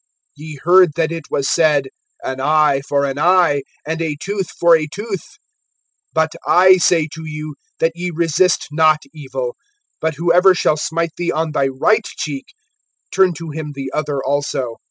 (38)Ye 0.39 0.57
heard 0.63 0.93
that 0.95 1.11
it 1.11 1.25
was 1.29 1.47
said: 1.47 1.89
An 2.23 2.39
eye 2.41 2.81
for 2.89 3.05
an 3.05 3.19
eye, 3.19 3.61
and 3.85 4.01
a 4.01 4.15
tooth 4.19 4.49
for 4.49 4.75
a 4.75 4.87
tooth. 4.87 5.37
(39)But 6.15 6.29
I 6.47 6.77
say 6.77 7.07
to 7.13 7.21
you, 7.25 7.53
that 7.77 7.91
ye 7.93 8.09
resist 8.09 8.69
not 8.71 9.03
evil; 9.13 9.55
but 9.99 10.15
whoever 10.15 10.55
shall 10.55 10.77
smite 10.77 11.15
thee 11.17 11.31
on 11.31 11.51
thy 11.51 11.67
right 11.67 12.07
cheek, 12.17 12.45
turn 13.11 13.35
to 13.35 13.51
him 13.51 13.73
the 13.75 13.91
other 13.93 14.23
also. 14.23 14.77